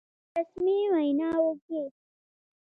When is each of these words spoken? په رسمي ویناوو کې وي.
په 0.33 0.37
رسمي 0.41 0.77
ویناوو 0.93 1.51
کې 1.63 1.77
وي. 1.83 1.89